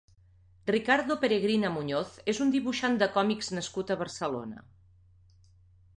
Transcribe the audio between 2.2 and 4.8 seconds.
és un dibuixant de còmics nascut a Barcelona.